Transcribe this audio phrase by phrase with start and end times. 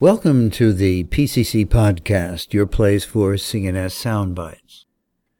[0.00, 4.86] Welcome to the PCC Podcast, your place for CNS sound bites.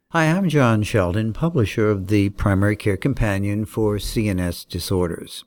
[0.09, 5.45] Hi, I'm John Shelton, publisher of the Primary Care Companion for CNS Disorders.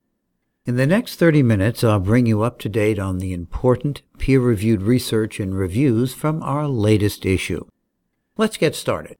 [0.67, 4.41] In the next 30 minutes, I'll bring you up to date on the important peer
[4.41, 7.67] reviewed research and reviews from our latest issue.
[8.37, 9.17] Let's get started.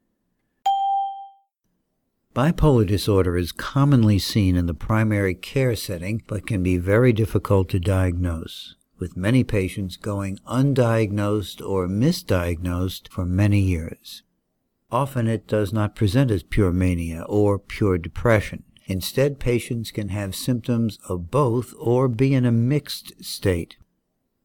[2.35, 7.69] Bipolar disorder is commonly seen in the primary care setting but can be very difficult
[7.69, 8.75] to diagnose
[9.05, 14.23] with many patients going undiagnosed or misdiagnosed for many years.
[14.91, 18.63] Often it does not present as pure mania or pure depression.
[18.87, 23.77] Instead, patients can have symptoms of both or be in a mixed state.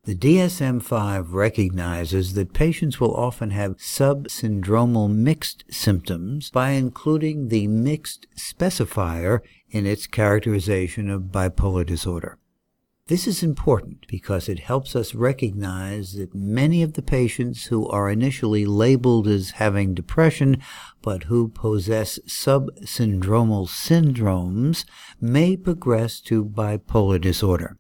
[0.03, 7.67] The DSM 5 recognizes that patients will often have subsyndromal mixed symptoms by including the
[7.67, 12.38] mixed specifier in its characterization of bipolar disorder.
[13.09, 18.07] This is important because it helps us recognize that many of the patients who are
[18.07, 20.61] initially labeled as having depression
[21.01, 24.85] but who possess subsyndromal syndromes
[25.19, 27.79] may progress to bipolar disorder.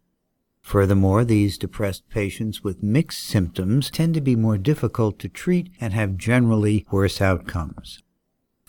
[0.63, 5.93] Furthermore, these depressed patients with mixed symptoms tend to be more difficult to treat and
[5.93, 8.01] have generally worse outcomes.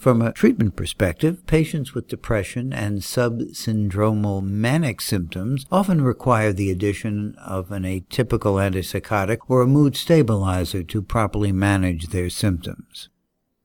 [0.00, 7.34] From a treatment perspective, patients with depression and subsyndromal manic symptoms often require the addition
[7.34, 13.10] of an atypical antipsychotic or a mood stabilizer to properly manage their symptoms.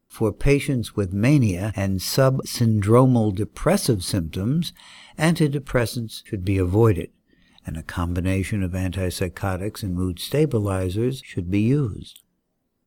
[0.10, 4.74] For patients with mania and subsyndromal depressive symptoms,
[5.18, 7.12] antidepressants should be avoided,
[7.66, 12.24] and a combination of antipsychotics and mood stabilizers should be used.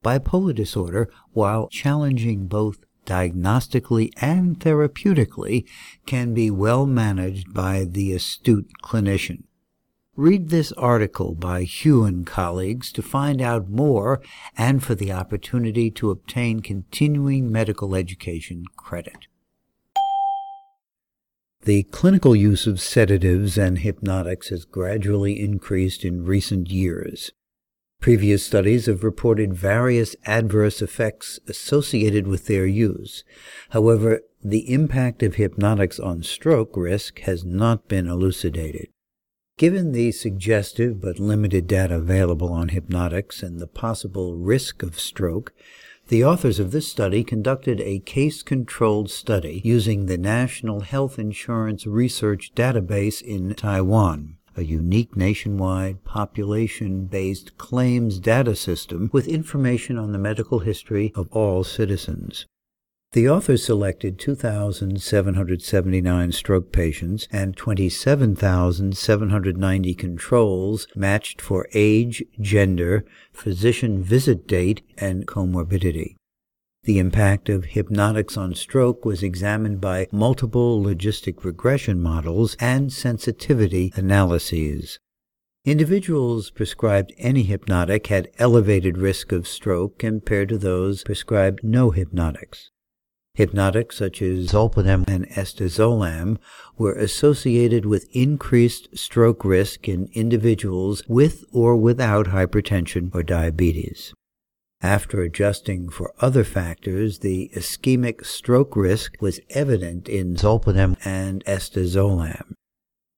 [0.04, 5.64] Bipolar disorder, while challenging both diagnostically and therapeutically,
[6.06, 9.44] can be well managed by the astute clinician.
[10.14, 14.20] Read this article by Hugh and colleagues to find out more
[14.56, 19.28] and for the opportunity to obtain continuing medical education credit.
[21.62, 27.30] The clinical use of sedatives and hypnotics has gradually increased in recent years.
[28.00, 33.24] Previous studies have reported various adverse effects associated with their use.
[33.70, 38.88] However, the impact of hypnotics on stroke risk has not been elucidated.
[39.56, 45.52] Given the suggestive but limited data available on hypnotics and the possible risk of stroke,
[46.06, 51.84] the authors of this study conducted a case controlled study using the National Health Insurance
[51.84, 60.12] Research Database in Taiwan a unique nationwide population based claims data system with information on
[60.12, 62.44] the medical history of all citizens.
[63.12, 74.46] The authors selected 2,779 stroke patients and 27,790 controls matched for age, gender, physician visit
[74.46, 76.17] date, and comorbidity.
[76.88, 83.92] The impact of hypnotics on stroke was examined by multiple logistic regression models and sensitivity
[83.94, 84.98] analyses.
[85.66, 92.70] Individuals prescribed any hypnotic had elevated risk of stroke compared to those prescribed no hypnotics.
[93.34, 96.38] Hypnotics such as zolpidem and estazolam
[96.78, 104.14] were associated with increased stroke risk in individuals with or without hypertension or diabetes.
[104.80, 112.54] After adjusting for other factors, the ischemic stroke risk was evident in zolpidem and estazolam.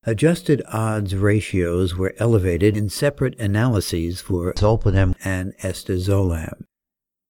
[0.04, 6.64] Adjusted odds ratios were elevated in separate analyses for zolpidem and estazolam.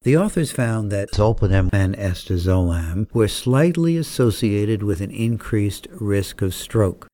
[0.02, 6.54] The authors found that zolpidem and estazolam were slightly associated with an increased risk of
[6.54, 7.09] stroke.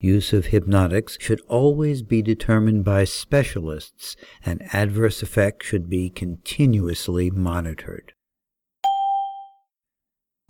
[0.00, 4.14] Use of hypnotics should always be determined by specialists,
[4.44, 8.12] and adverse effects should be continuously monitored.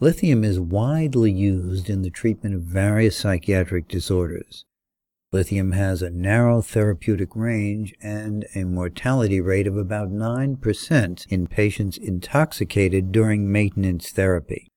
[0.00, 4.66] Lithium is widely used in the treatment of various psychiatric disorders.
[5.32, 11.96] Lithium has a narrow therapeutic range and a mortality rate of about 9% in patients
[11.98, 14.68] intoxicated during maintenance therapy.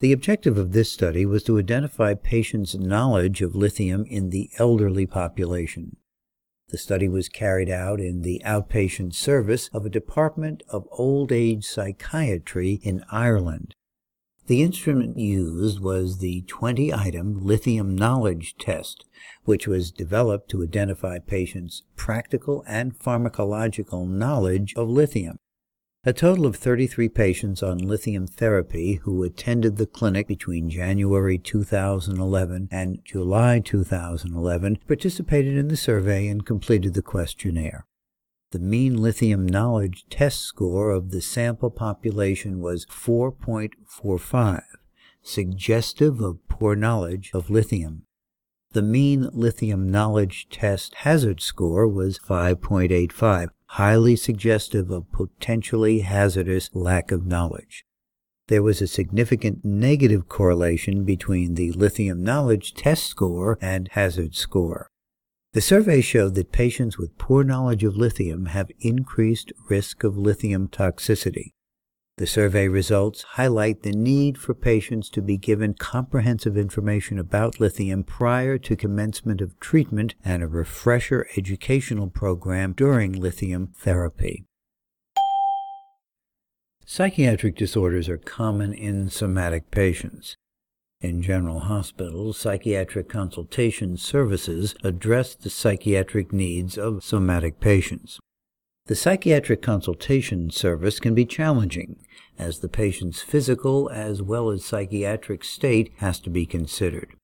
[0.00, 5.06] The objective of this study was to identify patients' knowledge of lithium in the elderly
[5.06, 5.96] population.
[6.68, 11.64] The study was carried out in the outpatient service of a Department of Old Age
[11.64, 13.74] Psychiatry in Ireland.
[14.46, 19.06] The instrument used was the 20 item lithium knowledge test,
[19.44, 25.38] which was developed to identify patients' practical and pharmacological knowledge of lithium.
[26.06, 32.68] A total of 33 patients on lithium therapy who attended the clinic between January 2011
[32.70, 37.86] and July 2011 participated in the survey and completed the questionnaire.
[38.50, 44.60] The mean lithium knowledge test score of the sample population was 4.45,
[45.22, 48.02] suggestive of poor knowledge of lithium.
[48.72, 57.10] The mean lithium knowledge test hazard score was 5.85, highly suggestive of potentially hazardous lack
[57.10, 57.84] of knowledge.
[58.46, 64.90] There was a significant negative correlation between the lithium knowledge test score and hazard score.
[65.54, 70.68] The survey showed that patients with poor knowledge of lithium have increased risk of lithium
[70.68, 71.50] toxicity.
[72.16, 78.04] The survey results highlight the need for patients to be given comprehensive information about lithium
[78.04, 84.44] prior to commencement of treatment and a refresher educational program during lithium therapy.
[86.86, 90.36] Psychiatric disorders are common in somatic patients.
[91.00, 98.20] In general hospitals, psychiatric consultation services address the psychiatric needs of somatic patients.
[98.86, 101.96] The psychiatric consultation service can be challenging,
[102.38, 107.16] as the patient's physical as well as psychiatric state has to be considered.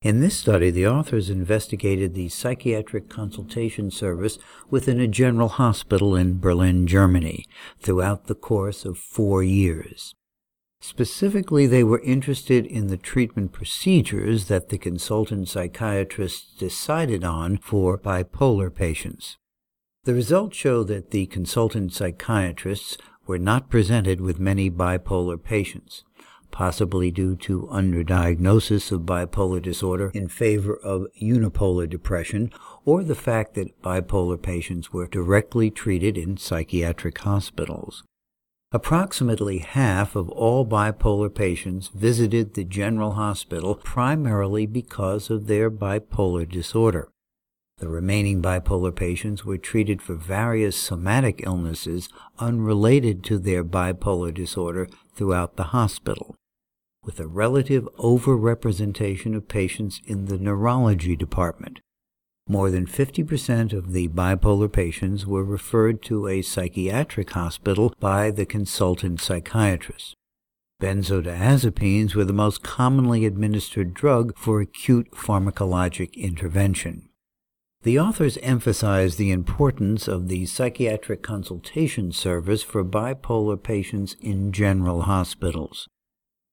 [0.00, 4.38] In this study, the authors investigated the psychiatric consultation service
[4.70, 7.46] within a general hospital in Berlin, Germany,
[7.80, 10.14] throughout the course of four years.
[10.80, 17.98] Specifically, they were interested in the treatment procedures that the consultant psychiatrists decided on for
[17.98, 19.36] bipolar patients.
[20.04, 22.96] The results show that the consultant psychiatrists
[23.26, 26.04] were not presented with many bipolar patients
[26.52, 32.52] possibly due to underdiagnosis of bipolar disorder in favor of unipolar depression,
[32.84, 38.04] or the fact that bipolar patients were directly treated in psychiatric hospitals.
[38.70, 46.48] Approximately half of all bipolar patients visited the general hospital primarily because of their bipolar
[46.48, 47.08] disorder.
[47.82, 52.08] The remaining bipolar patients were treated for various somatic illnesses
[52.38, 54.86] unrelated to their bipolar disorder
[55.16, 56.36] throughout the hospital
[57.02, 61.80] with a relative overrepresentation of patients in the neurology department.
[62.48, 68.46] More than 50% of the bipolar patients were referred to a psychiatric hospital by the
[68.46, 70.14] consultant psychiatrist.
[70.80, 77.08] Benzodiazepines were the most commonly administered drug for acute pharmacologic intervention.
[77.84, 85.02] The authors emphasize the importance of the psychiatric consultation service for bipolar patients in general
[85.02, 85.88] hospitals.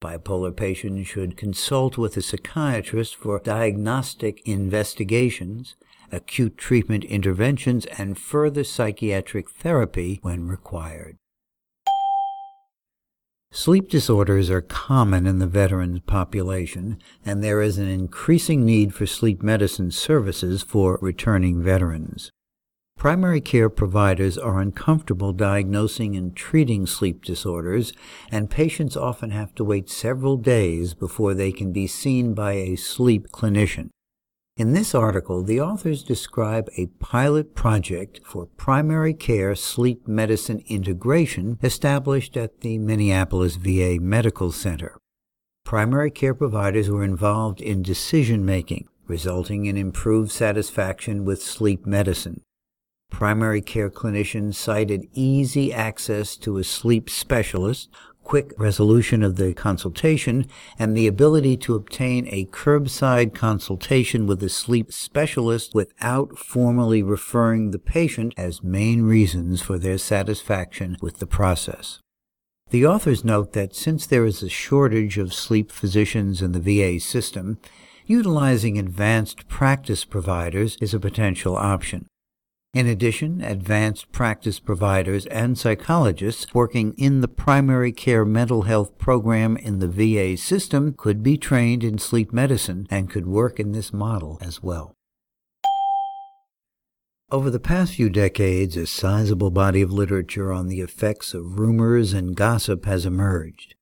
[0.02, 5.76] Bipolar patients should consult with a psychiatrist for diagnostic investigations,
[6.12, 11.18] acute treatment interventions, and further psychiatric therapy when required.
[13.52, 19.08] Sleep disorders are common in the veterans population, and there is an increasing need for
[19.08, 22.32] sleep medicine services for returning veterans.
[22.96, 27.92] Primary care providers are uncomfortable diagnosing and treating sleep disorders,
[28.32, 32.76] and patients often have to wait several days before they can be seen by a
[32.76, 33.90] sleep clinician.
[34.60, 41.58] In this article, the authors describe a pilot project for primary care sleep medicine integration
[41.64, 44.98] established at the Minneapolis VA Medical Center.
[45.64, 52.42] Primary care providers were involved in decision making, resulting in improved satisfaction with sleep medicine.
[53.10, 57.88] Primary care clinicians cited easy access to a sleep specialist,
[58.30, 60.46] quick resolution of the consultation,
[60.78, 67.72] and the ability to obtain a curbside consultation with a sleep specialist without formally referring
[67.72, 72.02] the patient as main reasons for their satisfaction with the process.
[72.70, 77.00] The authors note that since there is a shortage of sleep physicians in the VA
[77.00, 77.58] system,
[78.06, 82.06] utilizing advanced practice providers is a potential option.
[82.72, 89.58] In addition, advanced practice providers and psychologists working in the primary care mental health program
[89.58, 93.92] in the VA system could be trained in sleep medicine and could work in this
[93.92, 94.94] model as well.
[97.32, 102.14] Over the past few decades, a sizable body of literature on the effects of rumors
[102.14, 103.74] and gossip has emerged.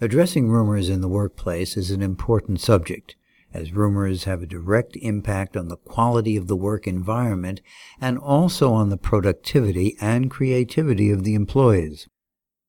[0.00, 3.14] Addressing rumors in the workplace is an important subject
[3.52, 7.60] as rumors have a direct impact on the quality of the work environment
[8.00, 12.08] and also on the productivity and creativity of the employees.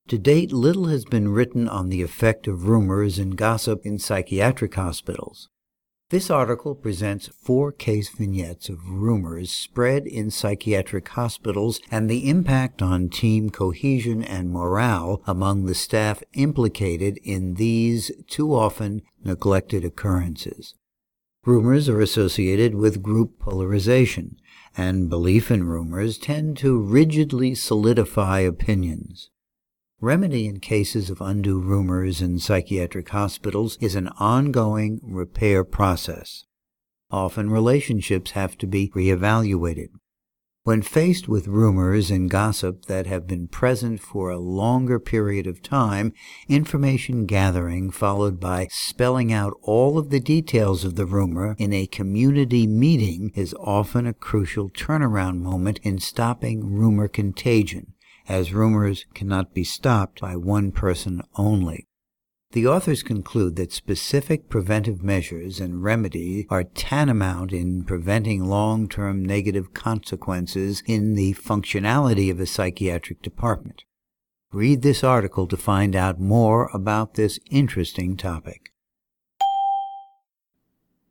[0.08, 4.76] To date, little has been written on the effect of rumors and gossip in psychiatric
[4.76, 5.50] hospitals.
[6.10, 12.82] This article presents four case vignettes of rumors spread in psychiatric hospitals and the impact
[12.82, 20.76] on team cohesion and morale among the staff implicated in these too often neglected occurrences.
[21.46, 24.38] Rumors are associated with group polarization,
[24.78, 29.30] and belief in rumors tend to rigidly solidify opinions.
[30.00, 36.46] Remedy in cases of undue rumors in psychiatric hospitals is an ongoing repair process.
[37.10, 39.88] Often relationships have to be reevaluated.
[40.62, 45.64] When faced with rumors and gossip that have been present for a longer period of
[45.64, 46.14] time,
[46.48, 51.88] information gathering followed by spelling out all of the details of the rumor in a
[51.88, 57.94] community meeting is often a crucial turnaround moment in stopping rumor contagion,
[58.28, 61.88] as rumors cannot be stopped by one person only.
[62.52, 69.24] The authors conclude that specific preventive measures and remedy are tantamount in preventing long term
[69.24, 73.84] negative consequences in the functionality of a psychiatric department.
[74.54, 78.72] Read this article to find out more about this interesting topic.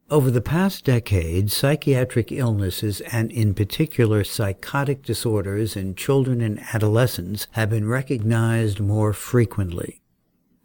[0.08, 7.48] Over the past decade, psychiatric illnesses and in particular psychotic disorders in children and adolescents
[7.52, 10.02] have been recognized more frequently.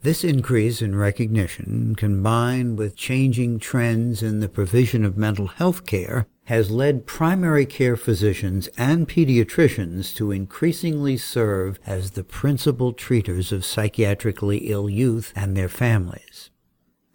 [0.04, 6.28] This increase in recognition, combined with changing trends in the provision of mental health care,
[6.44, 13.62] has led primary care physicians and pediatricians to increasingly serve as the principal treaters of
[13.62, 16.51] psychiatrically ill youth and their families.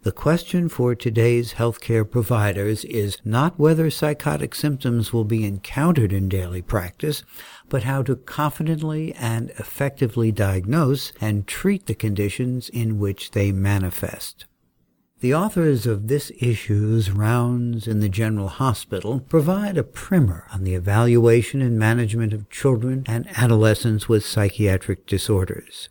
[0.07, 6.29] The question for today's healthcare providers is not whether psychotic symptoms will be encountered in
[6.29, 7.23] daily practice,
[7.67, 14.45] but how to confidently and effectively diagnose and treat the conditions in which they manifest.
[15.19, 20.73] The authors of this issue's rounds in the General Hospital provide a primer on the
[20.73, 25.89] evaluation and management of children and adolescents with psychiatric disorders.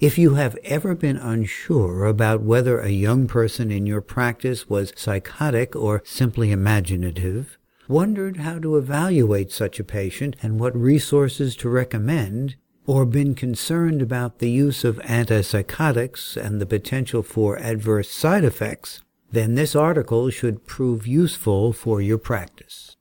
[0.00, 4.94] If you have ever been unsure about whether a young person in your practice was
[4.96, 11.68] psychotic or simply imaginative, wondered how to evaluate such a patient and what resources to
[11.68, 18.42] recommend, or been concerned about the use of antipsychotics and the potential for adverse side
[18.42, 22.96] effects, then this article should prove useful for your practice.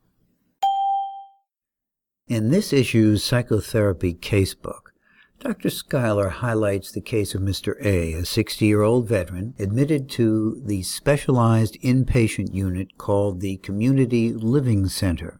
[2.28, 4.89] In this issue's psychotherapy casebook,
[5.40, 5.70] Dr.
[5.70, 7.82] Schuyler highlights the case of Mr.
[7.82, 14.34] A, a 60 year old veteran admitted to the specialized inpatient unit called the Community
[14.34, 15.40] Living Center.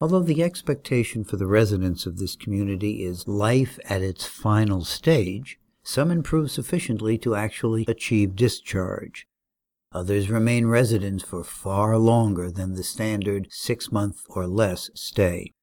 [0.00, 5.58] Although the expectation for the residents of this community is life at its final stage,
[5.82, 9.26] some improve sufficiently to actually achieve discharge.
[9.90, 15.53] Others remain residents for far longer than the standard six month or less stay.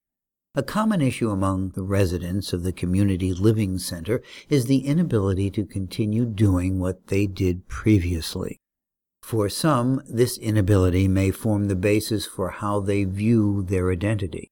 [0.53, 5.63] A common issue among the residents of the Community Living Center is the inability to
[5.63, 8.60] continue doing what they did previously.
[9.22, 14.51] For some, this inability may form the basis for how they view their identity.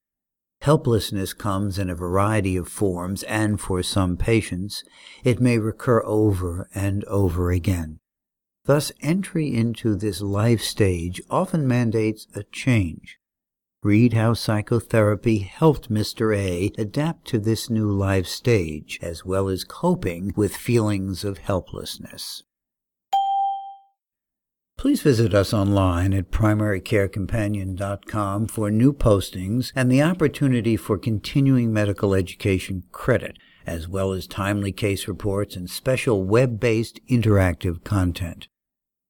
[0.61, 4.85] Helplessness comes in a variety of forms, and for some patients,
[5.25, 7.99] it may recur over and over again.
[8.63, 13.18] Thus, entry into this life stage often mandates a change.
[13.81, 16.35] Read how psychotherapy helped Mr.
[16.35, 22.43] A adapt to this new life stage, as well as coping with feelings of helplessness.
[24.77, 32.13] Please visit us online at primarycarecompanion.com for new postings and the opportunity for continuing medical
[32.13, 38.49] education credit, as well as timely case reports and special web-based interactive content.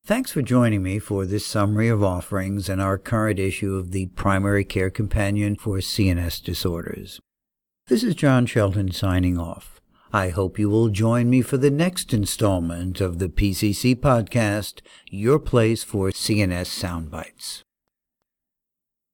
[0.10, 4.08] Thanks for joining me for this summary of offerings and our current issue of the
[4.08, 7.20] Primary Care Companion for CNS Disorders.
[7.90, 9.80] This is John Shelton signing off.
[10.12, 15.38] I hope you will join me for the next installment of the PCC podcast, Your
[15.38, 17.62] Place for CNS Soundbites.